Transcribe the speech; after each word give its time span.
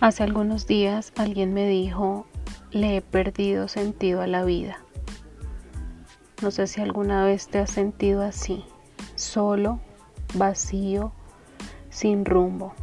Hace 0.00 0.22
algunos 0.22 0.68
días 0.68 1.12
alguien 1.16 1.52
me 1.52 1.66
dijo, 1.66 2.24
le 2.70 2.96
he 2.96 3.02
perdido 3.02 3.66
sentido 3.66 4.20
a 4.20 4.28
la 4.28 4.44
vida. 4.44 4.78
No 6.40 6.52
sé 6.52 6.68
si 6.68 6.80
alguna 6.80 7.24
vez 7.24 7.48
te 7.48 7.58
has 7.58 7.72
sentido 7.72 8.22
así, 8.22 8.64
solo, 9.16 9.80
vacío, 10.34 11.10
sin 11.90 12.24
rumbo. 12.24 12.74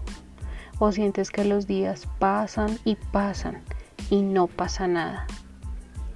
O 0.77 0.91
sientes 0.91 1.31
que 1.31 1.45
los 1.45 1.67
días 1.67 2.05
pasan 2.19 2.77
y 2.83 2.95
pasan 2.95 3.63
y 4.09 4.21
no 4.21 4.47
pasa 4.47 4.85
nada. 4.89 5.25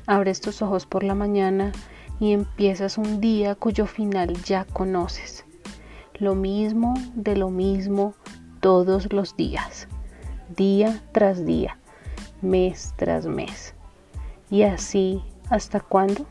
Abres 0.06 0.42
tus 0.42 0.61
ojos 0.61 0.86
por 0.86 1.06
la 1.06 1.16
mañana 1.16 1.71
y 2.20 2.34
empiezas 2.34 2.97
un 2.97 3.21
día 3.21 3.56
cuyo 3.56 3.86
final 3.86 4.34
ya 4.43 4.66
conoces. 4.66 5.46
Lo 6.16 6.36
mismo 6.36 6.93
de 7.16 7.38
lo 7.38 7.52
mismo 7.52 8.16
todos 8.60 9.14
los 9.14 9.38
días, 9.38 9.88
día 10.56 11.02
tras 11.12 11.46
día, 11.46 11.78
mes 12.42 12.94
tras 12.98 13.26
mes. 13.26 13.74
¿Y 14.50 14.64
así 14.64 15.24
hasta 15.50 15.80
cuándo? 15.80 16.26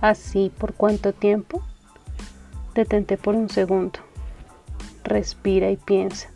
¿Así 0.00 0.52
por 0.56 0.74
cuánto 0.74 1.12
tiempo? 1.12 1.62
Detente 2.74 3.16
por 3.16 3.34
un 3.34 3.48
segundo. 3.48 3.98
Respira 5.02 5.70
y 5.70 5.76
piensa. 5.76 6.28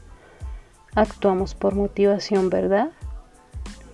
Actuamos 0.94 1.54
por 1.54 1.74
motivación, 1.74 2.50
¿verdad? 2.50 2.90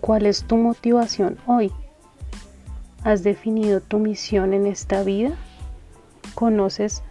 ¿Cuál 0.01 0.27
es 0.27 0.45
tu 0.45 0.57
motivación 0.57 1.39
hoy? 1.47 1.73
¿Has 3.05 3.23
definido 3.23 3.81
tu 3.81 3.99
misión 3.99 4.55
en 4.55 4.67
esta 4.67 5.03
vida? 5.03 5.37
¿Conoces 6.35 7.03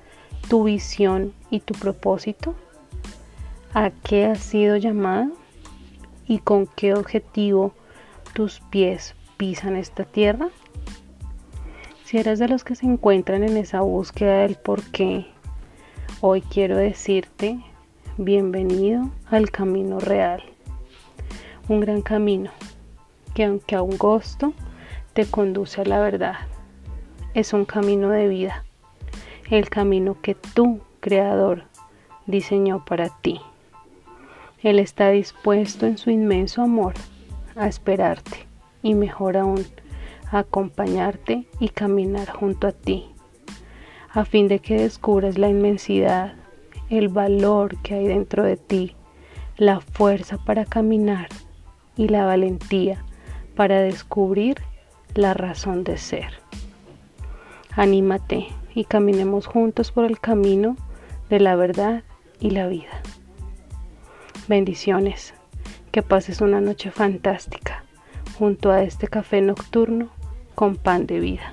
tu 0.48 0.64
visión 0.64 1.34
y 1.50 1.60
tu 1.60 1.74
propósito? 1.74 2.56
¿A 3.80 3.92
qué 3.92 4.26
has 4.26 4.40
sido 4.40 4.76
llamado? 4.76 5.34
¿Y 6.28 6.40
con 6.40 6.66
qué 6.66 6.96
objetivo 6.96 7.74
tus 8.34 8.60
pies 8.60 9.14
pisan 9.38 9.76
esta 9.76 10.04
tierra? 10.04 10.50
Si 12.04 12.18
eres 12.18 12.40
de 12.40 12.48
los 12.48 12.64
que 12.64 12.74
se 12.74 12.88
encuentran 12.88 13.44
en 13.44 13.56
esa 13.56 13.82
búsqueda 13.82 14.40
del 14.40 14.56
por 14.56 14.82
qué, 14.86 15.28
hoy 16.22 16.42
quiero 16.42 16.76
decirte 16.76 17.60
bienvenido 18.18 19.12
al 19.30 19.52
camino 19.52 20.00
real. 20.00 20.42
Un 21.70 21.80
gran 21.80 22.02
camino 22.02 22.50
que 23.36 23.44
aunque 23.44 23.76
angosto 23.76 24.54
te 25.14 25.28
conduce 25.28 25.82
a 25.82 25.86
la 25.86 26.00
verdad. 26.00 26.48
Es 27.36 27.54
un 27.54 27.64
camino 27.64 28.10
de 28.10 28.28
vida, 28.28 28.66
el 29.52 29.70
camino 29.70 30.20
que 30.20 30.34
tú, 30.34 30.80
Creador, 31.00 31.66
diseñó 32.26 32.84
para 32.84 33.10
ti. 33.22 33.40
Él 34.64 34.80
está 34.80 35.10
dispuesto 35.10 35.86
en 35.86 35.98
su 35.98 36.10
inmenso 36.10 36.64
amor 36.64 36.94
a 37.56 37.68
esperarte 37.68 38.48
y 38.82 38.96
mejor 38.96 39.38
aún, 39.38 39.66
acompañarte 40.32 41.48
y 41.60 41.70
caminar 41.70 42.30
junto 42.30 42.68
a 42.68 42.72
ti, 42.72 43.06
a 44.12 44.26
fin 44.26 44.48
de 44.48 44.60
que 44.60 44.82
descubras 44.82 45.38
la 45.38 45.50
inmensidad, 45.50 46.34
el 46.90 47.10
valor 47.10 47.78
que 47.82 47.96
hay 47.96 48.08
dentro 48.08 48.44
de 48.44 48.58
ti, 48.58 48.96
la 49.58 49.80
fuerza 49.80 50.38
para 50.38 50.66
caminar 50.66 51.28
y 51.96 52.08
la 52.08 52.26
valentía 52.26 53.04
para 53.56 53.82
descubrir 53.82 54.58
la 55.14 55.34
razón 55.34 55.84
de 55.84 55.98
ser. 55.98 56.34
Anímate 57.76 58.48
y 58.74 58.86
caminemos 58.86 59.46
juntos 59.46 59.92
por 59.92 60.06
el 60.06 60.20
camino 60.20 60.76
de 61.30 61.40
la 61.40 61.56
verdad 61.56 62.04
y 62.40 62.52
la 62.52 62.68
vida. 62.68 63.02
Bendiciones, 64.48 65.34
que 65.92 66.02
pases 66.02 66.40
una 66.40 66.62
noche 66.62 66.90
fantástica 66.90 67.84
junto 68.40 68.72
a 68.72 68.82
este 68.82 69.10
café 69.10 69.42
nocturno 69.42 70.08
con 70.56 70.78
pan 70.78 71.06
de 71.06 71.20
vida. 71.20 71.52